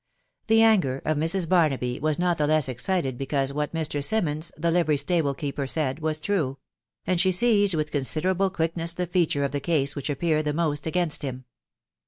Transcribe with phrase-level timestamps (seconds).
[0.47, 1.47] The anger of Mrs.
[1.47, 5.99] Barnaby was not the less excited because what Mr, Simmons, the livery stable keeper, said
[5.99, 7.11] was true; a A 4» S60 THE WIDOW BARNAJfT.
[7.13, 10.87] and she seized with considerable quickness the featnre cvf tin case which appeared the most
[10.87, 11.45] against him.